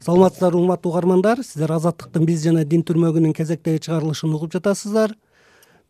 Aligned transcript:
саламатсыздарбы 0.00 0.60
урматтуу 0.60 0.92
угармандар. 0.92 1.42
Сиздер 1.44 1.72
азаттыктын 1.72 2.26
биз 2.26 2.44
жана 2.44 2.64
дин 2.64 2.84
түрмөгүнүн 2.86 3.34
кезектеги 3.34 3.82
чыгарылышын 3.86 4.34
угуп 4.34 4.52
жатасыздар. 4.54 5.14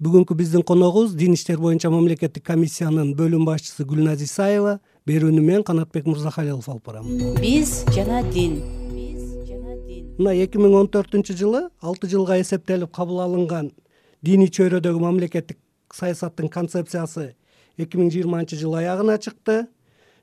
Бүгүнкү 0.02 0.36
биздин 0.38 0.62
коногубуз 0.62 1.14
дин 1.18 1.34
иштер 1.34 1.58
боюнча 1.58 1.90
мамлекеттик 1.90 2.44
комиссиянын 2.46 3.14
бөлүм 3.18 3.44
башчысы 3.44 3.84
гүлназ 3.84 4.22
исаева. 4.22 4.78
Берүүнү 5.08 5.42
мен 5.42 5.64
канатбек 5.66 6.06
мырзахалилов 6.06 6.68
алып 6.68 6.84
барам. 6.86 7.08
Биз 7.40 7.82
жана 7.94 8.22
дин. 8.30 8.60
Биз 8.92 9.24
жана 9.48 9.76
дин 9.86 10.06
мына 10.18 10.34
эки 10.34 10.58
миң 10.58 10.74
он 10.78 10.88
төртүнчү 10.90 11.34
жылы 11.38 11.68
алты 11.80 12.08
жылга 12.10 12.38
эсептелип 12.42 12.90
кабыл 12.94 13.20
алынган 13.22 13.72
диний 14.22 14.50
чөйрөдөгү 14.50 15.02
мамлекеттик 15.02 15.58
саясаттын 15.94 16.50
концепциясы 16.50 17.34
эки 17.78 17.98
миң 18.00 18.10
жыйырманчы 18.14 18.58
жыл 18.58 18.74
аягына 18.80 19.18
чыкты 19.22 19.66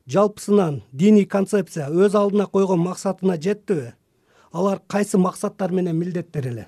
жалпысынан 0.07 0.83
диний 0.91 1.25
концепция 1.25 1.89
өз 1.89 2.15
алдына 2.15 2.45
койгон 2.45 2.79
максатына 2.79 3.37
жеттиби 3.41 3.93
алар 4.55 4.79
кайсы 4.87 5.17
максаттар 5.17 5.71
менен 5.71 5.97
милдеттер 5.97 6.47
эле 6.47 6.67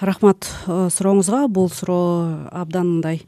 рахмат 0.00 0.46
э, 0.66 0.88
сурооңузга 0.94 1.46
бул 1.48 1.68
суроо 1.70 2.48
абдан 2.52 2.94
мындай 2.94 3.24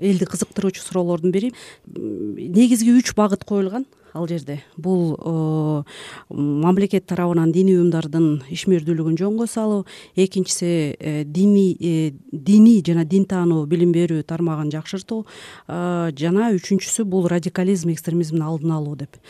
элди 0.00 0.28
кызыктыруучу 0.28 0.82
суроолордун 0.84 1.32
бири. 1.32 1.54
Негизги 1.86 2.92
үч 2.92 3.14
багыт 3.16 3.44
коюлган 3.44 3.86
ал 4.14 4.26
жерде 4.28 4.60
бул 4.76 5.14
э, 5.14 5.82
мамлекет 6.30 7.06
тарабынан 7.06 7.52
диний 7.52 7.78
уюмдардын 7.78 8.42
ишмердүүлүгүн 8.50 9.18
жөнгө 9.20 9.46
салуу 9.50 9.86
экинчиси 10.16 10.96
э, 10.98 11.24
диний 11.24 11.76
э, 11.78 12.12
диний 12.32 12.82
жана 12.86 13.04
дин 13.04 13.24
таануу 13.24 13.66
билим 13.70 13.92
берүү 13.94 14.24
тармагын 14.26 14.72
жакшыртуу 14.74 15.24
жана 15.68 16.50
үчүнчүсү 16.56 17.04
бул 17.04 17.28
радикализм 17.30 17.92
экстремизмдин 17.94 18.46
алдын 18.46 18.76
алуу 18.78 18.96
деп 18.96 19.20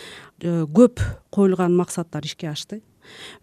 көп 0.41 1.05
коюлган 1.31 1.77
максаттар 1.77 2.25
ишке 2.25 2.49
ашты. 2.49 2.81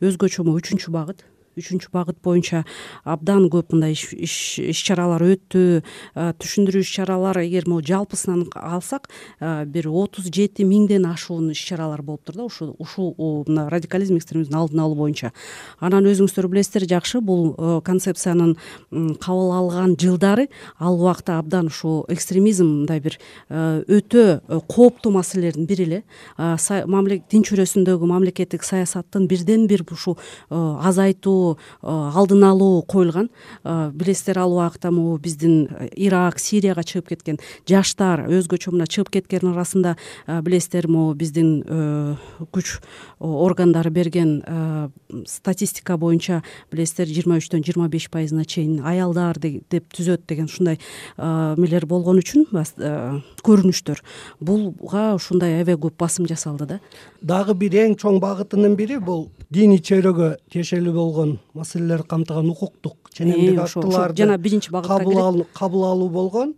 Өзгөчө 0.01 0.45
могу 0.47 0.61
үчүнчү 0.61 0.89
багыт 0.93 1.25
үчүнчү 1.57 1.89
багыт 1.93 2.21
боюнча 2.23 2.63
абдан 3.03 3.49
көп 3.51 3.73
мындай 3.73 3.93
иш 3.97 4.83
чаралар 4.85 5.23
өттү. 5.25 5.81
Түшүндүрүү 6.15 6.83
иш 6.85 6.91
чаралар 6.95 7.41
эгер 7.43 7.67
могу 7.67 7.85
жалпысынан 7.87 8.47
алсак 8.55 9.09
бир 9.41 9.89
отуз 9.89 10.29
жети 10.33 10.65
миңден 10.67 11.07
ашуун 11.09 11.51
иш 11.51 11.63
чаралар 11.67 12.01
болуптур 12.01 12.35
да. 12.35 12.43
Ушу 12.45 12.75
ушул 12.77 13.15
мына 13.47 13.69
радикализм 13.69 14.17
экстремизмдин 14.17 14.57
алдын 14.57 14.83
алуу 14.85 14.97
боюнча. 15.03 15.31
Анан 15.79 16.05
өзүңүздөр 16.09 16.47
билесиздер 16.51 16.87
жакшы 16.89 17.21
бул 17.21 17.55
концепциянын 17.85 18.55
кабыл 18.91 19.51
алган 19.55 19.95
жылдары 19.99 20.47
ал 20.79 20.99
убакта 20.99 21.37
абдан 21.39 21.67
ушул 21.71 22.05
экстремизм 22.09 22.67
мындай 22.83 22.99
бир 22.99 23.17
өтө 23.49 24.41
кооптуу 24.67 25.11
маселелердин 25.15 25.65
бири 25.65 25.87
эле. 25.87 26.03
Дин 27.31 27.43
чөйрөсүндөгү 27.47 28.07
мамлекеттик 28.09 28.63
саясаттын 28.63 29.27
бирден 29.27 29.67
бир 29.67 29.85
ушул 29.91 30.17
азайтуу 30.49 31.46
Э, 31.55 31.87
алдын 31.87 32.43
алуу 32.43 32.81
коюлган. 32.81 33.29
Э, 33.63 33.91
билесиздер 33.93 34.39
ал 34.39 34.53
убакта 34.53 34.91
могу 34.91 35.17
биздин 35.17 35.67
ирак 35.95 36.39
сирияга 36.39 36.83
чыгып 36.83 37.13
кеткен 37.13 37.39
жаштар 37.69 38.25
өзгөчө 38.27 38.73
мына 38.73 38.87
чыгып 38.87 39.11
кеткендин 39.17 39.53
арасында 39.53 39.95
э, 40.27 40.41
билесиздер 40.41 40.87
могу 40.87 41.13
биздин 41.13 41.63
күч 42.51 42.79
органдары 43.19 43.89
берген 43.89 44.41
статистика 45.25 45.97
боюнча 45.97 46.41
билесиздер 46.71 47.07
жыйырма 47.07 47.37
үчтөн 47.39 47.63
жыйырма 47.63 47.87
беш 47.89 48.09
пайызына 48.11 48.45
чейин 48.45 48.81
аялдар 48.85 49.39
деп 49.39 49.93
түзөт 49.93 50.27
деген 50.27 50.45
ушундай 50.45 50.79
эмелер 51.17 51.85
болгон 51.85 52.19
үчүн 52.21 52.47
көрүнүштөр. 53.45 54.01
Буга 54.39 55.13
ушундай 55.15 55.59
аябай 55.59 55.77
көп 55.79 55.97
басым 55.99 56.27
жасалды 56.29 56.67
да. 56.67 56.79
Дагы 57.21 57.55
бир 57.57 57.77
эң 57.85 57.97
чоң 57.99 58.19
багытынын 58.23 58.75
бири 58.79 58.99
бул 58.99 59.27
диний 59.53 59.79
чөйрөгө 59.79 60.35
тиешелүү 60.51 60.93
болгон 60.93 61.36
маселелерди 61.53 62.07
камтыган 62.07 62.49
укуктук. 62.49 63.09
Ченемдик 63.13 63.59
актыларды 63.59 64.23
жана 64.23 64.37
биринчи 64.37 64.71
багытка 64.71 65.45
кабыл 65.53 65.85
алуу 65.85 66.09
болгон. 66.09 66.55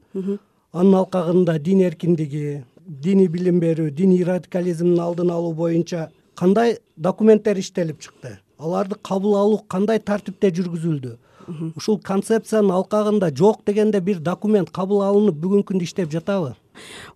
Анын 0.72 0.96
алкагында 1.02 1.58
дин 1.60 1.82
эркиндиги 1.82 2.64
диний 2.86 3.28
билим 3.28 3.60
берүү 3.60 3.90
диний 3.96 4.24
радикализмдин 4.24 5.00
алдын 5.00 5.32
алуу 5.32 5.54
боюнча 5.54 6.10
кандай 6.36 6.78
документтер 6.98 7.58
иштелип 7.58 8.00
чыкты? 8.00 8.40
Аларды 8.58 8.96
кабыл 8.96 9.36
алуу 9.38 9.64
кандай 9.68 10.00
тартипте 10.00 10.52
жүргүзүлдү? 10.52 11.18
Ушул 11.76 11.98
концепциянын 12.06 12.72
алкагында 12.76 13.32
жок 13.36 13.64
дегенде 13.66 14.02
бир 14.06 14.20
документ 14.22 14.70
кабыл 14.74 15.02
алынып 15.02 15.38
бүгүнкү 15.42 15.72
күндө 15.72 15.88
иштеп 15.88 16.12
жатабы? 16.14 16.54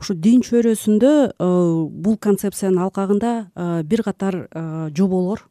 Ушу 0.02 0.16
дин 0.18 0.42
чөйрөсүндө 0.44 1.12
э, 1.30 1.50
бул 2.06 2.18
концепциянын 2.18 2.82
алкагында 2.88 3.34
э, 3.46 3.84
бир 3.84 4.04
катар 4.04 4.48
э, 4.50 4.90
жоболор 4.98 5.46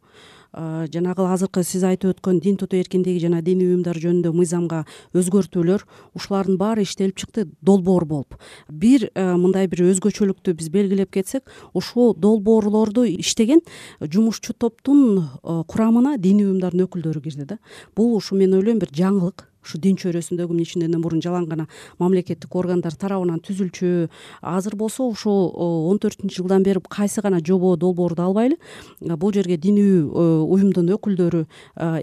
жанагы 0.52 1.26
азыркы 1.26 1.62
сиз 1.64 1.84
айтып 1.84 2.16
өткөн 2.16 2.40
дин 2.40 2.56
тутуу 2.60 2.80
эркиндиги 2.80 3.20
жана 3.22 3.42
диний 3.42 3.68
уюмдар 3.70 3.96
жөнүндө 3.96 4.32
мыйзамга 4.36 4.82
өзгөртүүлөр 5.16 5.84
ушулардын 6.18 6.58
баары 6.60 6.82
иштелип 6.86 7.16
чыкты 7.16 7.46
долбоор 7.60 8.04
болуп. 8.04 8.36
Бир 8.68 9.08
мындай 9.16 9.66
бир 9.66 9.84
өзгөчөлүктү 9.92 10.56
биз 10.58 10.68
белгилеп 10.72 11.12
кетсек 11.12 11.48
ушул 11.72 12.14
долбоорлорду 12.14 13.06
иштеген 13.06 13.62
жумушчу 14.00 14.52
топтун 14.52 15.28
курамына 15.42 16.18
диний 16.18 16.46
уюмдардын 16.46 16.86
өкүлдөрү 16.86 17.22
кирди 17.22 17.48
да. 17.54 17.58
Бул 17.96 18.16
ушу 18.16 18.36
мен 18.36 18.54
ойлойм 18.54 18.78
бир 18.82 18.92
жаңылык 18.92 19.48
ушу 19.62 19.78
дин 19.78 19.96
чөйрөсүндөгү 19.96 20.52
эмне 20.52 20.66
үчүн 20.66 20.98
мурун 21.02 21.22
жалаң 21.22 21.48
гана 21.48 21.66
мамлекеттик 21.98 22.54
органдар 22.54 22.94
тарабынан 22.94 23.40
түзүлчү. 23.42 24.08
Азыр 24.42 24.76
болсо 24.76 25.06
ушул 25.08 25.52
он 25.56 25.98
төртүнчү 26.02 26.42
жылдан 26.42 26.62
бери 26.62 26.80
кайсы 26.88 27.22
гана 27.22 27.40
жобо 27.40 27.76
долбоорду 27.76 28.22
албайлы. 28.22 28.58
Бул 29.00 29.32
жерге 29.32 29.56
диний 29.56 30.02
уюмдун 30.02 30.90
өкүлдөрү 30.96 31.46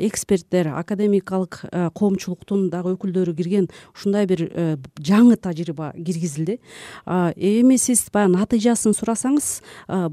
эксперттер 0.08 0.74
академикалык 0.80 1.62
коомчулуктун 1.94 2.70
дагы 2.70 2.96
өкүлдөрү 2.96 3.36
кирген 3.36 3.70
ушундай 3.96 4.26
бир 4.30 4.46
э, 4.50 4.78
жаңы 5.00 5.38
тажрыйба 5.38 5.94
киргизилди. 5.98 6.60
Эми 7.06 7.78
сиз 7.78 8.06
баягы 8.14 8.36
натыйжасын 8.36 8.96
сурасаңыз 8.98 9.50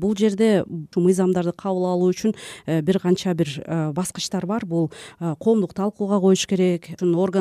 бул 0.00 0.16
жерде 0.18 0.64
мыйзамдарды 0.96 1.54
кабыл 1.56 1.88
алуу 1.92 2.10
үчүн 2.12 2.34
э, 2.66 2.80
бир 2.82 3.00
канча 3.02 3.34
бир 3.34 3.50
э, 3.64 3.92
баскычтар 3.92 4.46
бар. 4.46 4.66
Бул 4.66 4.90
коомдук 5.18 5.74
талкууга 5.74 6.20
коюш 6.20 6.46
керек 6.46 6.90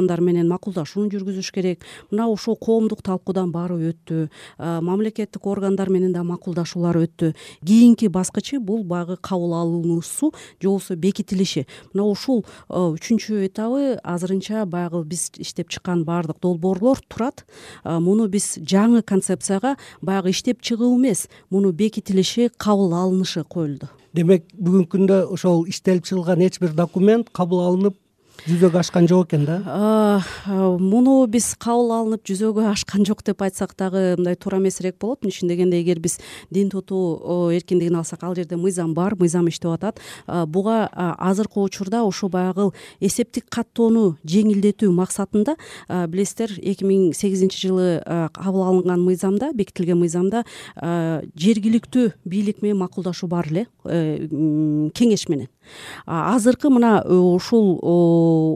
менен 0.02 0.48
макулдашууну 0.48 1.10
жүргүзүш 1.10 1.52
керек. 1.54 1.84
Мына 2.12 2.28
ушул 2.28 2.56
коомдук 2.56 3.02
талкуудан 3.02 3.52
баары 3.52 3.92
өттү 3.92 4.30
мамлекеттик 4.60 5.46
органдар 5.46 5.90
менен 5.90 6.14
да 6.14 6.24
макулдашуулар 6.24 6.98
өттү. 6.98 7.34
Кийинки 7.66 8.08
баскычы 8.08 8.60
бул 8.60 8.84
баягы 8.84 9.18
кабыл 9.18 9.54
алынуусу 9.54 10.34
же 10.62 10.68
болбосо 10.68 10.96
бекитилиши. 10.96 11.66
Мына 11.94 12.06
ушул 12.10 12.46
үчүнчү 12.70 13.46
этабы 13.48 14.00
азырынча 14.04 14.66
баягы 14.66 15.04
биз 15.04 15.32
иштеп 15.38 15.70
чыккан 15.70 16.04
баардык 16.04 16.40
долбоорлор 16.42 17.00
турат. 17.08 17.46
Муну 17.84 18.28
биз 18.28 18.58
жаңы 18.58 19.02
концепцияга 19.04 19.78
баягы 20.02 20.32
иштеп 20.32 20.62
чыгуу 20.62 20.98
эмес. 20.98 21.28
Муну 21.50 21.72
бекитилиши 21.72 22.50
кабыл 22.58 22.94
алынышы 22.94 23.44
коюлду. 23.44 23.90
Демек 24.16 24.46
бүгүнкү 24.56 24.96
күндө 24.96 25.16
ошол 25.36 25.66
иштелип 25.68 26.06
чыгылган 26.08 26.40
эч 26.46 26.62
бир 26.62 26.72
документ 26.72 27.30
кабыл 27.36 27.60
алынып 27.66 27.98
жүзөгө 28.46 28.80
ашкан 28.80 29.08
жок 29.10 29.30
экен 29.30 29.46
да? 29.48 29.58
Муну 30.46 31.26
биз 31.32 31.54
кабыл 31.62 31.94
алынып 31.96 32.26
жүзөгө 32.30 32.68
ашкан 32.72 33.06
жок 33.08 33.24
деп 33.26 33.42
айтсак 33.42 33.74
дагы 33.78 34.16
мындай 34.20 34.36
туура 34.36 34.60
эмесирээк 34.62 35.00
болот. 35.02 35.26
Чын 35.26 35.50
дегенде 35.50 35.82
эгер 35.82 36.00
биз 36.00 36.20
дин 36.54 36.70
тутуу 36.70 37.52
эркиндигин 37.56 37.98
алсак 37.98 38.24
ал 38.24 38.36
жерде 38.36 38.56
мыйзам 38.56 38.94
бар 38.94 39.16
мыйзам 39.20 39.50
иштеп 39.50 39.74
атат. 39.74 40.00
Буга 40.28 40.90
азыркы 40.94 41.60
учурда 41.60 42.04
ушу 42.04 42.30
баягы 42.30 42.70
эсептик 43.00 43.50
каттоону 43.50 44.18
жеңилдетүү 44.24 44.92
максатында 44.94 45.58
билесиздер 45.90 46.54
эки 46.62 46.86
миң 46.86 47.14
сегизинчи 47.14 47.66
жылы 47.68 47.90
кабыл 48.36 48.68
алынган 48.70 49.02
мыйзамда 49.02 49.52
бекитилген 49.54 50.00
мыйзамда 50.04 50.46
жергиликтүү 50.78 52.12
бийлик 52.26 52.62
менен 52.62 52.78
макулдашуу 52.84 53.30
бар 53.30 53.50
эле 53.50 53.68
э, 53.86 54.28
кеңеш 54.94 55.28
менен. 55.30 55.50
Азыркы 56.06 56.70
мына 56.70 57.02
э, 57.04 57.14
ушул 57.14 57.80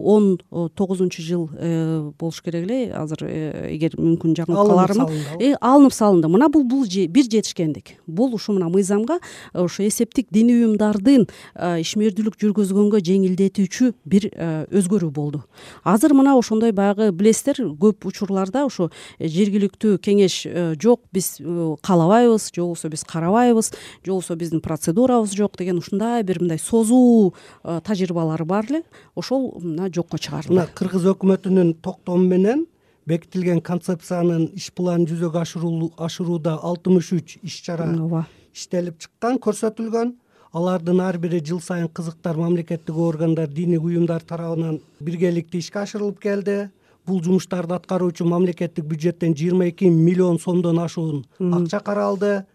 он 0.03 0.39
тогузунчу 0.75 1.21
жыл 1.21 1.49
э, 1.53 2.11
болуш 2.19 2.41
керек 2.41 2.65
эле. 2.65 2.91
Азыр 2.93 3.23
э, 3.23 3.75
эгер 3.75 3.95
мүмкүн 3.97 4.35
жаңылып 4.37 4.69
калармын 4.69 5.55
алынып 5.61 5.93
салынды. 5.93 6.29
Мына 6.31 6.49
бул 6.49 6.63
бул 6.63 6.85
бир 6.85 7.23
жетишкендик. 7.23 7.95
Бул 8.07 8.33
ушу 8.35 8.53
мына 8.53 8.69
мыйзамга 8.69 9.19
ушу 9.53 9.83
эсептик 9.87 10.27
диний 10.31 10.63
уюмдардын 10.63 11.27
ишмердүүлүк 11.55 12.37
жүргүзгөнгө 12.41 13.01
жеңилдетүүчү 13.09 13.93
бир 14.05 14.29
өзгөрүү 14.69 15.11
болду. 15.11 15.43
Азыр 15.83 16.13
мына 16.17 16.37
ошондой 16.37 16.71
баягы 16.71 17.11
билесиздер 17.11 17.63
көп 17.79 18.09
учурларда 18.09 18.65
ушу 18.65 18.89
жергиликтүү 19.19 19.97
кеңеш 20.03 20.41
жок. 20.81 21.03
Биз 21.13 21.37
каалабайбыз 21.39 22.51
же 22.53 22.61
болбосо 22.61 22.89
биз 22.89 23.03
карабайбыз 23.03 23.71
же 23.71 24.11
болбосо 24.11 24.35
биздин 24.35 24.61
процедурабыз 24.61 25.33
жок 25.35 25.57
деген 25.57 25.79
ушундай 25.79 26.23
бир 26.23 26.41
мындай 26.41 26.59
созуу 26.59 27.33
Э, 27.63 27.81
тажрыйбалары 27.83 28.45
бар 28.45 28.65
эле. 28.69 28.83
Ошол 29.15 29.59
мына 29.69 29.93
жокко 29.93 30.17
чыгарылды 30.17 30.55
мына 30.55 30.67
кыргыз 30.75 31.05
өкмөтүнүн 31.13 31.75
токтому 31.85 32.25
менен 32.33 32.65
бекитилген 33.09 33.61
концепциянын 33.65 34.49
иш 34.57 34.69
планын 34.75 35.07
жүзөгө 35.09 35.45
ашырууда 36.05 36.57
алтымыш 36.69 37.13
үч 37.17 37.37
иш 37.41 37.61
чара 37.65 37.87
ооба. 37.89 38.25
иштелип 38.53 38.99
чыккан 38.99 39.39
көрсөтүлгөн. 39.45 40.13
Алардын 40.53 40.99
ар 41.05 41.17
бири 41.21 41.39
жыл 41.45 41.61
сайын 41.61 41.89
кызыктар 41.93 42.37
мамлекеттик 42.37 42.97
органдар 42.97 43.47
диний 43.47 43.77
уюмдар 43.77 44.21
тарабынан 44.21 44.79
биргеликте 44.99 45.59
ишке 45.59 45.79
ашырылып 45.79 46.19
келди. 46.19 46.69
Бул 47.05 47.21
жумуштарды 47.23 47.75
аткаруу 47.75 48.09
үчүн 48.09 48.29
мамлекеттик 48.29 48.85
бюджеттен 48.85 49.35
жыйырма 49.37 49.69
эки 49.69 49.85
миллион 49.85 50.39
сомдон 50.39 50.79
ашуун 50.79 51.25
акча 51.39 51.79
каралды. 51.79 52.45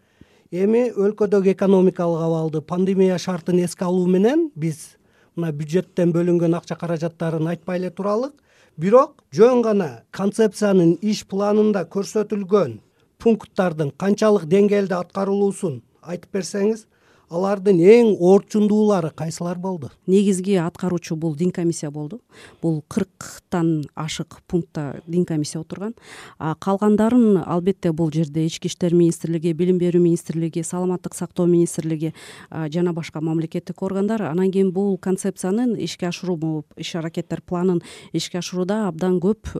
Эми 0.51 0.91
өлкөдөгү 0.91 1.55
экономикалык 1.55 2.23
абалды 2.23 2.61
пандемия 2.61 3.19
шартын 3.19 3.63
эске 3.65 3.85
алуу 3.85 4.07
менен 4.07 4.51
биз 4.55 4.97
мына 5.37 5.53
бюджеттен 5.53 6.13
бөлүнгөн 6.15 6.55
акча 6.59 6.77
каражаттарын 6.79 7.49
айтпай 7.53 7.81
эле 7.81 7.91
туралык 7.91 8.35
бирок 8.81 9.23
жөн 9.35 9.63
гана 9.67 9.89
концепциянын 10.11 10.97
иш 11.03 11.25
планында 11.31 11.85
көрсөтүлгөн 11.95 12.79
пункттардын 13.23 13.93
канчалык 13.99 14.47
деңгээлде 14.51 14.97
аткарылуусун 14.99 15.81
айтып 16.03 16.39
берсеңиз 16.39 16.87
алардын 17.35 17.81
эң 17.83 18.13
орчундуулары 18.23 19.11
кайсылар 19.17 19.59
болду? 19.59 19.91
Негизги 20.07 20.55
аткаруучу 20.61 21.17
бул 21.17 21.35
дин 21.37 21.51
комиссия 21.51 21.91
болду. 21.91 22.21
Бул 22.63 22.83
кырктан 22.89 23.85
ашык 23.95 24.39
пунктта 24.47 25.01
дин 25.07 25.25
комиссия 25.25 25.61
отурган. 25.61 25.95
Калгандарын 26.39 27.43
албетте 27.45 27.93
бул 27.93 28.13
жерде 28.13 28.47
ички 28.47 28.69
иштер 28.69 28.95
министрлиги 28.95 29.53
билим 29.53 29.79
берүү 29.79 30.03
министрлиги 30.03 30.63
саламаттык 30.63 31.15
сактоо 31.15 31.47
министрлиги 31.47 32.15
жана 32.51 32.93
башка 32.93 33.21
мамлекеттик 33.21 33.83
органдар. 33.83 34.23
Анан 34.31 34.53
кийин 34.53 34.71
бул 34.73 34.97
концепциянын 34.99 35.75
ишке 35.77 36.09
ашыруу 36.09 36.65
иш 36.77 36.95
аракеттер 36.95 37.43
планын 37.43 37.83
ишке 38.13 38.39
ашырууда 38.39 38.89
абдан 38.89 39.19
көп 39.21 39.51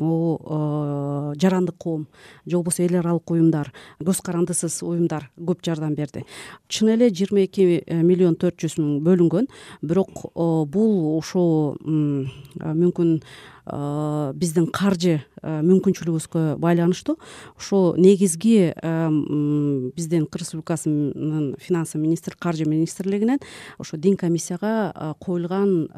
могу 0.00 1.34
жарандык 1.40 1.76
коом 1.78 2.06
же 2.46 2.56
болбосо 2.56 2.82
эл 2.82 2.98
аралык 3.00 3.30
уюмдар 3.30 3.72
көз 4.00 4.20
карандысыз 4.22 4.82
уюмдар 4.82 5.30
көп 5.38 5.64
жардам 5.64 5.94
берди. 5.94 6.24
Чын 6.68 6.94
эле 6.94 7.10
жыйырма 7.16 7.44
эки 7.46 7.82
э, 7.86 8.02
миллион 8.02 8.36
төрт 8.36 8.60
жүз 8.62 8.78
миң 8.80 9.00
бөлүнгөн. 9.06 9.48
Бирок 9.82 10.26
бул 10.34 11.18
ушул 11.18 11.76
мүмкүн 11.84 13.18
биздин 14.36 14.66
каржы 14.68 15.22
мүмкүнчүлүгүбүзгө 15.42 16.58
байланыштуу. 16.60 17.16
Ошо 17.56 17.94
негизги 17.96 18.74
биздин 19.96 20.26
кыргыз 20.26 20.52
республикасынын 20.52 21.54
финансы 21.60 21.98
министр 21.98 22.36
каржы 22.38 22.68
министрлигинен 22.68 23.40
ошо 23.78 23.96
дин 23.96 24.16
комиссияга 24.16 25.14
коюлган 25.20 25.88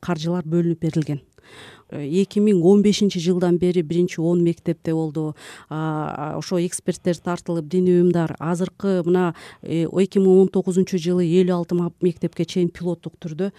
каржылар 0.00 0.44
бөлүнүп 0.44 0.84
берилген 0.84 1.22
эки 1.90 2.40
миң 2.42 2.62
он 2.66 2.82
бешинчи 2.82 3.20
жылдан 3.22 3.58
бери 3.58 3.82
биринчи 3.82 4.20
он 4.20 4.42
мектепте 4.42 4.92
болду. 4.94 5.36
Ошо 5.68 6.58
эксперттер 6.58 7.16
тартылып 7.16 7.68
диний 7.68 8.00
уюмдар 8.00 8.34
азыркы 8.38 9.02
мына 9.06 9.34
э, 9.62 9.86
эки 9.86 10.18
миң 10.18 10.42
он 10.42 10.48
тогузунчу 10.48 10.98
жылы 10.98 11.24
элүү 11.24 11.54
алты 11.54 11.76
мектепке 12.02 12.44
чейин 12.44 12.70
пилоттук 12.70 13.14
түрдө 13.22 13.52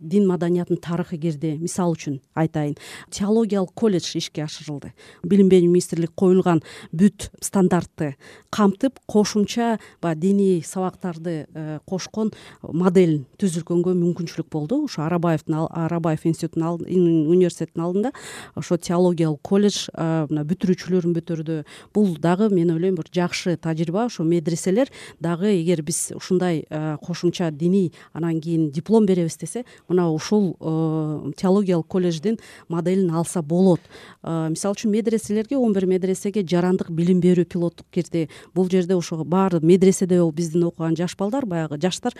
дин 0.00 0.26
маданиятынын 0.26 0.80
тарыхы 0.80 1.18
кирди. 1.18 1.56
Мисалы 1.60 1.96
үчүн 1.96 2.20
айтайын. 2.34 2.76
Теологиялык 3.10 3.74
колледж 3.74 4.16
ишке 4.16 4.44
ашырылды. 4.44 4.94
Билим 5.22 5.50
берүү 5.50 5.68
министрлиги 5.68 6.12
коюлган 6.16 6.62
бүт 6.92 7.30
стандартты 7.44 8.14
камтып 8.50 8.98
кошумча 9.06 9.78
баягы 10.00 10.20
диний 10.20 10.62
сабактарды 10.64 11.46
э, 11.52 11.78
кошкон 11.84 12.32
моделин 12.62 13.26
түзүлгөнгө 13.38 13.94
мүмкүнчүлүк 14.00 14.48
болду. 14.50 14.84
Ошо 14.84 15.04
арабаевдин 15.04 15.66
арабаев 15.68 16.24
институтунун 16.30 16.86
университеттин 16.86 17.82
алдында 17.84 18.12
ошо 18.54 18.78
теологиялык 18.78 19.42
колледж 19.42 19.88
мына 19.94 20.44
бүтүрүүчүлөрүн 20.48 21.14
бүтүрдү. 21.18 21.64
Бул 21.94 22.16
дагы 22.18 22.48
мен 22.54 22.70
ойлойм 22.74 22.96
бир 22.96 23.10
жакшы 23.12 23.56
тажрыйба 23.56 24.06
ошо 24.06 24.24
медреселер 24.24 24.90
дагы 25.20 25.52
эгер 25.60 25.82
биз 25.82 26.12
ушундай 26.16 26.64
кошумча 27.02 27.50
диний 27.50 27.92
анан 28.12 28.40
кийин 28.40 28.70
диплом 28.70 29.06
беребиз 29.06 29.36
десе 29.36 29.64
мына 29.88 30.10
ушул 30.10 30.56
теологиялык 31.36 31.86
колледждин 31.86 32.38
моделин 32.68 33.10
алса 33.10 33.42
болот. 33.42 33.80
Мисалы 34.22 34.74
үчүн 34.74 34.90
медреселерге 34.92 35.56
он 35.58 35.72
бир 35.72 35.86
медресеге 35.86 36.46
жарандык 36.46 36.90
билим 36.90 37.20
берүү 37.20 37.44
пилоттук 37.44 37.86
кирди. 37.90 38.28
Бул 38.54 38.70
жерде 38.70 38.94
ошо 38.94 39.24
баары 39.24 39.60
медреседе 39.62 40.20
биздин 40.32 40.64
окуган 40.64 40.96
жаш 40.96 41.16
балдар 41.16 41.46
баягы 41.46 41.78
жаштар 41.80 42.14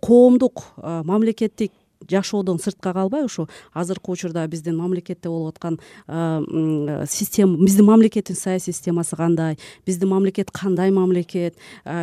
коомдук 0.00 0.64
мамлекеттик 0.76 1.72
жашоодон 2.08 2.58
сыртка 2.58 2.92
калбай 2.92 3.24
ушу 3.24 3.48
азыркы 3.74 4.12
учурда 4.12 4.46
биздин 4.46 4.76
мамлекетте 4.76 5.28
болуп 5.28 5.56
аткан 5.56 5.78
система 7.06 7.56
биздин 7.58 7.84
мамлекеттин 7.86 8.36
саясий 8.36 8.72
системасы 8.72 9.16
кандай 9.16 9.58
биздин 9.86 10.08
мамлекет 10.08 10.50
кандай 10.50 10.90
мамлекет 10.90 11.56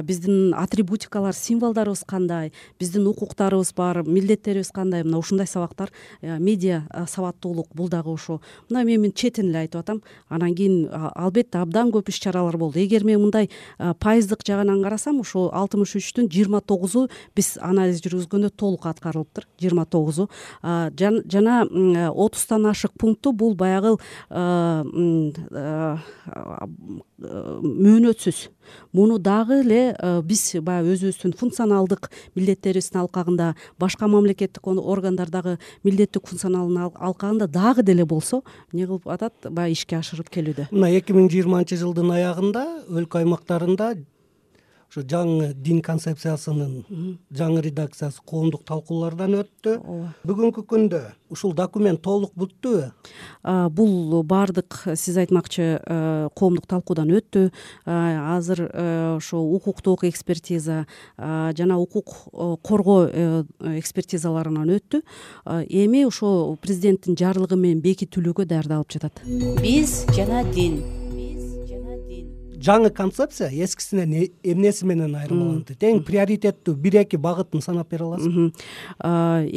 биздин 0.04 0.54
атрибутикалар 0.54 1.34
символдорубуз 1.34 2.04
кандай 2.06 2.54
биздин 2.80 3.08
укуктарыбыз 3.08 3.74
бар 3.74 4.04
милдеттерибиз 4.04 4.72
кандай. 4.72 5.04
Мына 5.04 5.18
ушундай 5.18 5.48
сабактар 5.48 5.92
медиа 6.22 6.84
сабаттуулук 7.08 7.68
бул 7.74 7.90
дагы 7.90 8.14
ошо 8.14 8.42
мына 8.70 8.84
мен 8.84 9.12
четин 9.14 9.50
эле 9.50 9.66
айтып 9.66 9.82
атам. 9.82 10.02
Анан 10.30 10.54
кийин 10.56 10.90
албетте 10.92 11.58
абдан 11.58 11.92
көп 11.92 12.10
иш 12.10 12.20
чаралар 12.20 12.58
болду. 12.58 12.80
Эгер 12.80 13.04
мен 13.04 13.22
мындай 13.22 13.50
пайыздык 13.78 14.46
жагынан 14.46 14.84
карасам 14.84 15.20
ушул 15.20 15.50
алтымыш 15.54 15.96
үчтүн 15.98 16.30
жыйырма 16.30 16.62
тогузу 16.62 17.08
биз 17.36 17.58
анализ 17.62 18.02
жүргүзгөндө 18.04 18.52
толук 18.56 18.86
аткарылыптыр. 18.86 19.48
Жыйырма 19.60 19.87
тогузу 19.90 20.30
жана 20.64 21.66
отуздан 22.12 22.66
ашык 22.72 22.92
пункту 22.98 23.32
бул 23.32 23.56
баягы 23.56 23.98
мөөнөтсүз. 27.18 28.50
Муну 28.92 29.18
дагы 29.18 29.62
эле 29.64 29.96
биз 30.28 30.56
баягы 30.62 30.94
өзүбүздүн 30.98 31.34
функционалдык 31.40 32.12
милдеттерибиздин 32.36 33.00
алкагында 33.02 33.56
башка 33.80 34.08
мамлекеттик 34.12 34.68
органдар 34.68 35.30
дагы 35.32 35.58
милдеттик 35.84 36.28
функционалдын 36.28 36.92
алкагында 36.94 37.48
дагы 37.48 37.84
деле 37.84 38.06
болсо 38.06 38.44
эмне 38.74 38.86
кылып 38.86 39.08
атат? 39.08 39.34
Баягы 39.50 39.72
ишке 39.72 39.98
ашырып 39.98 40.30
келүүдө. 40.30 40.68
Мына 40.72 40.92
эки 41.00 41.16
миң 41.16 41.32
жыйырманчы 41.32 41.80
жылдын 41.80 42.12
аягында 42.12 42.66
өлкө 42.92 43.24
аймактарында 43.24 43.96
ушу 44.88 45.04
жаңы 45.04 45.52
дин 45.54 45.82
концепциясынын 45.84 47.18
жаңы 47.36 47.62
редакциясы 47.66 48.22
коомдук 48.26 48.64
талкуулардан 48.68 49.36
өттү. 49.42 49.78
Ооба. 49.84 50.14
Бүгүнкү 50.28 50.64
күндө 50.68 51.02
ушул 51.34 51.54
документ 51.56 52.02
толук 52.02 52.32
бүттүбү 52.40 52.92
бул 53.76 54.24
баардык 54.24 54.80
сиз 54.96 55.18
айтмакчы 55.20 55.68
коомдук 56.36 56.68
талкуудан 56.72 57.12
өттү. 57.20 57.50
Азыр 57.86 58.64
ошо 59.18 59.42
укуктук 59.44 60.06
экспертиза 60.08 60.86
жана 61.18 61.80
укук 61.80 62.16
коргоо 62.64 63.08
э, 63.12 63.44
экспертизаларынан 63.78 64.72
өттү. 64.78 65.04
Эми 65.46 66.06
ошо 66.08 66.56
президенттин 66.62 67.20
жарлыгы 67.20 67.60
менен 67.60 67.84
бекитилүүгө 67.84 68.48
даярдалып 68.48 68.96
жатат. 68.96 69.20
Биз 69.62 70.06
жана 70.16 70.46
дин 70.54 70.80
жаңы 72.62 72.90
концепция 72.90 73.50
эскисинен 73.52 74.14
э, 74.14 74.28
эмнеси 74.44 74.86
менен 74.86 75.16
айырмаланды 75.18 75.76
эң 75.80 76.02
приоритеттүү 76.08 76.76
бир 76.76 77.00
эки 77.04 77.20
багытын 77.22 77.62
санап 77.62 77.92
бере 77.92 78.06
аласызбы 78.08 78.52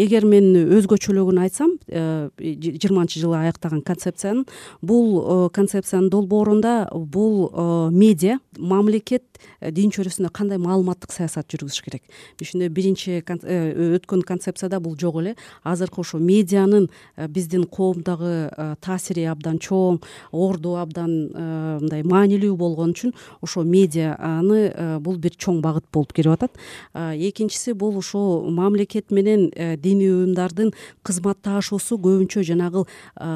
эгер 0.04 0.26
мен 0.28 0.52
өзгөчөлүгүн 0.78 1.40
айтсам 1.46 1.76
э, 1.88 2.28
жыйырманчы 2.38 3.20
жылы 3.22 3.38
аяктаган 3.40 3.82
концепциянын 3.86 4.46
бул 4.82 5.20
э, 5.20 5.48
концепциянын 5.56 6.10
долбоорунда 6.12 6.90
бул 6.92 7.90
медиа 7.90 8.38
мамлекет 8.58 9.24
дин 9.60 9.90
чөйрөсүндө 9.94 10.30
кандай 10.32 10.58
маалыматтык 10.62 11.12
саясат 11.12 11.48
жүргүзүш 11.52 11.84
керек? 11.84 12.02
Ушундай 12.40 12.68
биринчи 12.68 13.20
өткөн 13.20 14.22
концепцияда 14.26 14.80
бул 14.80 14.96
жок 14.98 15.20
эле. 15.22 15.36
Азыркы 15.64 16.00
ошо 16.00 16.18
медианын 16.18 16.88
биздин 17.28 17.64
коомдогу 17.64 18.50
таасири 18.80 19.26
абдан 19.30 19.58
чоң 19.58 20.00
орду 20.32 20.76
абдан 20.80 21.10
мындай 21.80 22.02
маанилүү 22.06 22.56
болгон 22.56 22.94
үчүн 22.94 23.14
ошо 23.42 23.64
медианы 23.64 24.60
э, 24.70 24.98
бул 25.00 25.18
бир 25.18 25.36
чоң 25.36 25.60
багыт 25.64 25.86
болуп 25.92 26.12
келип 26.16 26.34
атат. 26.34 26.56
Экинчиси 26.94 27.72
бул 27.74 27.96
ушул 27.98 28.50
мамлекет 28.50 29.10
менен 29.10 29.50
э, 29.54 29.76
диний 29.76 30.10
уюмдардын 30.12 30.72
кызматташуусу 31.06 31.98
көбүнчө 32.00 32.44
жанагы 32.46 32.86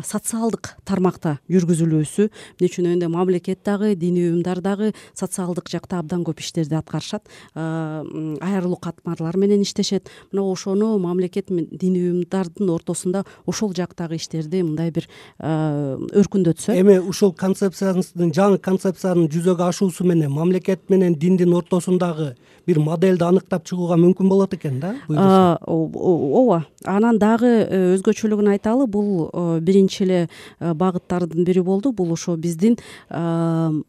социалдык 0.05 0.75
тармакта 0.85 1.39
жүргүзүлүүсү. 1.51 2.29
Эмне 2.29 2.71
үчүн? 2.71 2.85
Дегенде 2.85 3.09
мамлекет 3.09 3.63
дагы 3.65 3.95
диний 3.95 4.29
уюмдар 4.31 4.61
дагы 4.61 4.93
социалдык 5.15 5.69
жакта 5.71 5.94
абдан 5.99 6.25
көп 6.27 6.41
иштерди 6.41 6.77
аткарышат. 6.79 7.29
Айрылуу 7.55 8.77
катмарлар 8.77 9.37
менен 9.37 9.63
иштешет. 9.63 10.11
Мына 10.33 10.45
ошону 10.51 10.99
мамлекет 10.99 11.49
диний 11.49 12.11
уюмдардын 12.11 12.71
ортосунда 12.71 13.25
ошол 13.47 13.75
жактагы 13.75 14.17
иштерди 14.17 14.63
мындай 14.63 14.91
бир 14.91 15.09
өркүндөтсө. 15.41 16.75
Эми 16.79 16.99
ушул 16.99 17.33
концепциянын 17.33 18.33
жаңы 18.35 18.59
концепциянын 18.59 19.29
жүзөгө 19.33 19.69
ашуусу 19.69 20.05
менен 20.05 20.33
мамлекет 20.33 20.91
менен 20.91 21.15
диндин 21.15 21.55
ортосундагы 21.55 22.35
бир 22.67 22.79
модельди 22.81 23.25
аныктап 23.25 23.65
чыгууга 23.69 23.97
мүмкүн 24.01 24.29
болот 24.29 24.55
экен 24.57 24.81
да? 24.81 24.95
Буюрса 25.09 25.59
ооба 25.65 26.65
анан 26.85 27.19
дагы 27.19 27.47
э, 27.47 27.81
өзгөчөлүгүн 27.97 28.51
айталы 28.55 28.87
бул 28.91 29.29
э, 29.29 29.61
биринчи 29.61 30.05
эле 30.05 30.21
э, 30.25 30.73
багыттардын 30.75 31.45
бири 31.45 31.61
болду. 31.65 31.93
Бул 31.93 32.13
ошо 32.13 32.37
биздин 32.37 32.77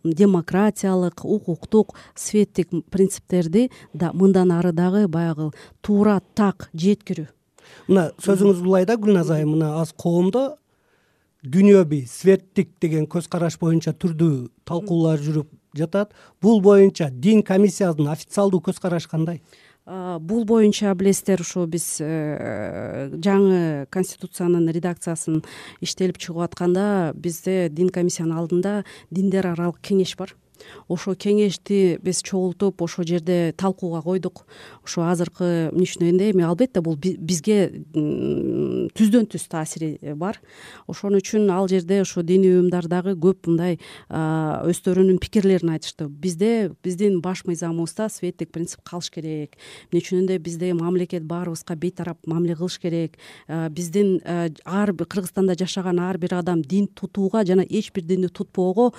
демократиялык 0.04 1.26
укуктук 1.26 1.95
светтик 2.16 2.70
принциптерди 2.92 3.70
мындан 3.94 4.52
ары 4.52 4.72
дагы 4.72 5.08
баягы 5.08 5.52
туура 5.82 6.22
так 6.36 6.70
жеткирүү. 6.74 7.28
Мына 7.88 8.12
сөзүңүз 8.22 8.62
улай 8.66 8.86
да 8.86 8.98
гүлназ 8.98 9.32
айым 9.34 9.56
мына 9.56 9.76
азыр 9.82 9.98
коомдо. 9.98 10.46
Дүнүйөбүй 11.46 12.06
светтик 12.10 12.72
деген 12.82 13.06
көз 13.06 13.28
караш 13.30 13.60
боюнча 13.62 13.94
түрдүү 13.94 14.50
талкуулар 14.66 15.22
жүрүп 15.22 15.52
жатат. 15.78 16.14
Бул 16.42 16.62
боюнча 16.62 17.12
дин 17.12 17.44
комиссиянын 17.46 18.10
официалдуу 18.14 18.64
көз 18.66 18.82
карашы 18.82 19.10
кандай 19.12 19.42
бул 19.86 20.46
боюнча 20.46 20.94
билесиздер 20.98 21.42
ушу 21.42 21.68
биз 21.70 22.00
э, 22.02 23.12
жаңы 23.22 23.86
конституциянын 23.94 24.72
редакциясын 24.74 25.44
иштелип 25.86 26.18
чыгып 26.18 26.42
атканда 26.48 27.14
бизде 27.14 27.70
дин 27.70 27.92
комиссиянын 27.94 28.40
алдында 28.40 28.80
диндер 29.12 29.46
аралык 29.52 29.78
кеңеш 29.86 30.16
бар 30.18 30.34
ошол 30.88 31.16
кеңешти 31.16 31.98
биз 32.04 32.22
чогултуп 32.24 32.82
ошол 32.82 33.06
жерде 33.06 33.54
талкууга 33.58 34.02
койдук. 34.02 34.46
Ошо 34.84 35.04
азыркы 35.10 35.70
эмне 35.72 36.32
эми 36.32 36.44
албетте 36.44 36.82
бул 36.82 36.96
бизге 36.96 37.86
түздөн 37.94 39.30
түз 39.32 39.48
таасири 39.50 40.14
бар. 40.16 40.40
Ошон 40.88 41.16
үчүн 41.18 41.50
ал 41.52 41.68
жерде 41.68 42.02
ошо 42.02 42.24
диний 42.24 42.56
уюмдар 42.58 42.88
дагы 42.88 43.16
көп 43.16 43.48
мындай 43.48 43.80
өздөрүнүн 44.10 45.20
пикирлерин 45.20 45.74
айтышты 45.76 46.08
бизде 46.08 46.72
биздин 46.84 47.22
баш 47.22 47.46
мыйзамыбызда 47.46 48.10
светтик 48.10 48.52
принцип 48.52 48.82
калыш 48.84 49.10
керек. 49.10 49.56
Эмне 49.92 50.02
үчүн 50.02 50.28
бизде 50.40 50.74
мамлекет 50.74 51.24
баарыбызга 51.24 51.76
бейтарап 51.76 52.20
мамиле 52.26 52.56
кылыш 52.56 52.80
керек. 52.80 53.18
Биздин 53.48 54.22
ар 54.26 54.94
кыргызстанда 54.94 55.56
жашаган 55.58 56.00
ар 56.00 56.18
бир 56.18 56.36
адам 56.36 56.62
дин 56.62 56.88
тутууга 56.88 57.46
жана 57.46 57.62
эч 57.62 57.92
бир 57.94 58.04
динди 58.04 58.28
тутпоого 58.28 58.94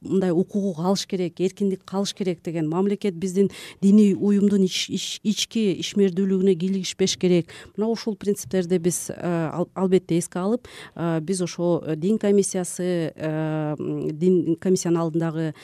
мындай 0.00 0.30
укугу 0.30 0.74
калыш 0.74 1.06
керек 1.06 1.40
эркиндик 1.40 1.84
калыш 1.84 2.14
керек 2.14 2.42
деген. 2.42 2.68
Мамлекет 2.68 3.14
биздин 3.14 3.50
диний 3.82 4.14
уюмдун 4.14 4.62
ички 4.64 5.64
ишмердүүлүгүнө 5.80 6.54
кийлигишпеш 6.54 7.16
керек. 7.18 7.48
Мына 7.76 7.88
ушул 7.90 8.16
принциптерди 8.16 8.78
биз 8.78 9.10
э, 9.10 9.50
албетте 9.74 10.18
эске 10.18 10.38
алып 10.38 10.68
э, 10.94 11.20
биз 11.20 11.42
ошо 11.42 11.82
дин 11.96 12.18
комиссиясы 12.18 13.12
э, 13.14 13.76
дин 14.12 14.56
комиссиянын 14.56 15.00
алдындагы 15.02 15.54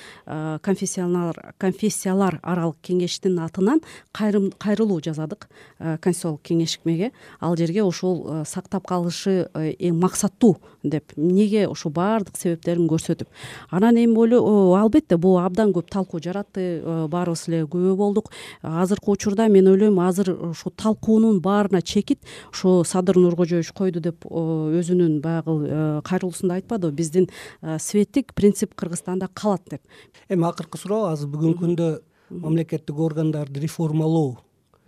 конфессиялар 0.62 2.40
аралык 2.42 2.78
кеңештин 2.82 3.38
атынан 3.44 3.80
кайрылуу 4.12 5.00
жасадык 5.04 5.48
конституциялык 5.78 6.42
кеңешмеге. 6.42 7.12
Ал 7.40 7.56
жерге 7.56 7.84
ошол 7.84 8.44
сактап 8.44 8.86
калышы 8.86 9.48
максаттуу 9.92 10.58
деп 10.84 11.12
эмнеге 11.16 11.66
ошо 11.68 11.90
баардык 11.90 12.36
себептерин 12.36 12.86
көрсөтүп. 12.88 13.28
Анан 13.70 13.96
эми 13.96 14.36
албетте 14.78 15.16
бул 15.16 15.38
абдан 15.40 15.72
көп 15.72 15.90
талкуу 15.90 16.20
жаратты 16.20 16.80
э, 16.80 17.06
баарыбыз 17.08 17.48
эле 17.48 17.62
күбө 17.64 17.96
болдук. 17.96 18.30
Азыркы 18.62 19.10
учурда 19.10 19.48
мен 19.48 19.68
ойлойм 19.68 19.98
азыр 20.00 20.32
ушул 20.50 20.72
талкуунун 20.76 21.40
баарына 21.40 21.82
чекит 21.82 22.20
ушу 22.52 22.84
садыр 22.84 23.18
нуркожоевич 23.18 23.72
койду 23.72 24.00
деп 24.00 24.24
өзүнүн 24.26 25.20
баягы 25.20 25.58
э, 25.66 26.00
кайрылуусунда 26.04 26.60
айтпадыбы 26.60 26.92
биздин 26.92 27.28
э, 27.62 27.78
светтик 27.80 28.34
принцип 28.34 28.74
кыргызстанда 28.74 29.28
калат 29.32 29.62
деп. 29.70 29.82
Эми 30.28 30.46
акыркы 30.46 30.78
суроо 30.78 31.06
азыр 31.12 31.28
бүгүнкү 31.28 31.64
күндө 31.64 31.88
мамлекеттик 32.30 32.98
органдарды 32.98 33.60
реформалоо 33.60 34.38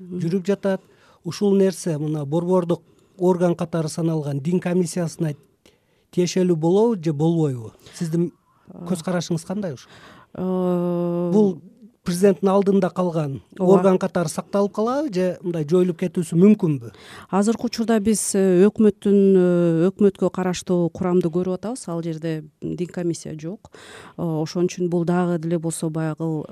жүрүп 0.00 0.47
жатат. 0.47 0.83
Ушул 1.26 1.57
нерсе 1.59 1.97
мына 1.99 2.25
борбордук 2.25 2.83
орган 3.19 3.57
катары 3.57 3.88
саналган 3.88 4.41
дин 4.41 4.61
комиссиясына 4.61 5.35
тиешелүү 6.16 6.56
болобу 6.56 6.99
же 7.02 7.12
болбойбу? 7.12 7.73
Сиздин 7.94 8.30
көз 8.88 9.04
карашыңыз 9.06 9.46
кандай 9.46 9.76
ушу 9.76 9.88
э, 10.35 10.42
бул 10.42 11.56
президенттин 12.06 12.48
алдында 12.50 12.88
калган 12.94 13.40
орган 13.58 13.98
катары 13.98 14.30
сакталып 14.30 14.72
калабы 14.76 15.10
же 15.14 15.26
мындай 15.42 15.66
жоюлуп 15.68 15.98
кетүүсү 16.00 16.38
мүмкүнбү? 16.38 16.92
Азыркы 17.34 17.68
учурда 17.68 17.98
биз 18.00 18.22
э, 18.38 18.62
өкмөттүн 18.68 19.18
э, 19.18 19.88
өкмөткө 19.90 20.30
караштуу 20.34 20.88
курамды 20.94 21.30
көрүп 21.34 21.58
атабыз. 21.58 21.86
Ал 21.90 22.02
жерде 22.06 22.44
дин 22.62 22.90
комиссия 22.94 23.34
жок. 23.40 23.72
Ошон 24.16 24.70
үчүн 24.70 24.90
бул 24.92 25.04
дагы 25.08 25.38
деле 25.42 25.58
болсо 25.58 25.90
баягы 25.90 26.46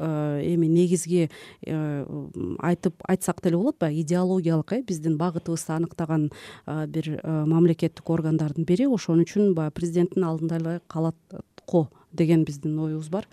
эми 0.44 0.66
негизги 0.66 1.30
айтып 1.64 3.06
айтсак 3.08 3.42
деле 3.42 3.56
болот 3.56 3.78
баягы 3.78 4.02
идеологиялык 4.02 4.72
э 4.72 4.82
биздин 4.82 5.18
багытыбызды 5.18 5.72
аныктаган 5.72 6.30
бир 6.66 7.20
мамлекеттик 7.24 8.10
органдардын 8.10 8.64
бири. 8.64 8.86
Ошон 8.86 9.22
үчүн 9.22 9.54
баягы 9.54 9.78
президенттин 9.80 10.24
алдында 10.24 10.56
эле 10.56 10.80
калат 10.88 11.16
го 11.66 11.88
деген 12.12 12.44
биздин 12.44 12.78
оюбуз 12.78 13.08
бар 13.08 13.26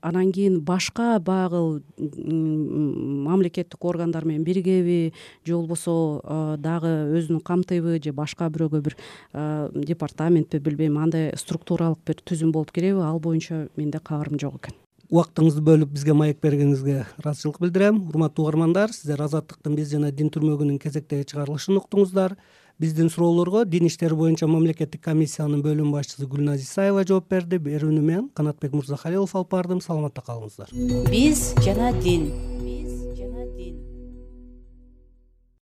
анан 0.00 0.32
кийин 0.32 0.60
башка 0.64 1.18
баягы 1.18 1.82
мамлекеттик 1.98 3.84
органдар 3.84 4.24
менен 4.24 4.44
биригеби 4.44 5.12
же 5.44 5.54
болбосо 5.54 6.56
дагы 6.58 6.94
өзүн 7.18 7.40
камтыйбы 7.40 8.00
же 8.02 8.12
башка 8.12 8.48
бирөөгө 8.48 8.80
бир 8.80 8.96
департаментпи 9.74 10.58
билбейм 10.58 10.98
андай 10.98 11.32
структуралык 11.36 12.00
бир 12.06 12.22
түзүм 12.24 12.52
болуп 12.52 12.72
киреби. 12.72 13.00
Ал 13.00 13.20
боюнча 13.20 13.68
менде 13.76 13.98
кабарым 13.98 14.38
жок 14.40 14.60
экен. 14.60 14.74
Убактыңызды 15.06 15.62
бөлүп 15.62 15.92
бизге 15.94 16.14
маек 16.18 16.40
бергениңизге 16.42 17.04
ыраазычылык 17.20 17.60
билдирем. 17.62 18.00
Урматтуу 18.08 18.42
угармандар 18.46 18.90
сиздер 18.90 19.22
азаттыктын 19.22 19.76
биз 19.78 19.92
жана 19.92 20.10
дин 20.10 20.32
түрмөгүнүн 20.34 20.80
кезектеги 20.82 21.28
чыгарылышын 21.30 21.78
уктуңуздар 21.78 22.34
биздин 22.78 23.10
суроолорго 23.10 23.64
дин 23.64 23.86
иштери 23.86 24.14
боюнча 24.14 24.46
мамлекеттик 24.46 25.02
комиссиянын 25.04 25.62
бөлүм 25.64 25.92
башчысы 25.94 26.26
гүлназ 26.26 26.60
исаева 26.64 27.06
жооп 27.08 27.30
берди. 27.30 27.56
Берүүнү 27.56 28.02
мен 28.02 28.28
канатбек 28.34 28.76
мырзахалилов 28.76 29.34
алып 29.34 29.50
бардым. 29.54 29.80
Саламатта 29.80 30.24
калыңыздар. 30.26 30.72
Биз 31.10 31.54
жана 31.64 31.92
дин 32.02 32.28